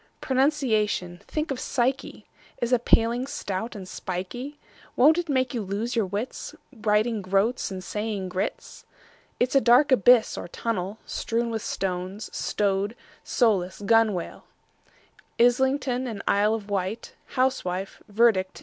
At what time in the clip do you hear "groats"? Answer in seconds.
7.21-7.69, 8.29-8.83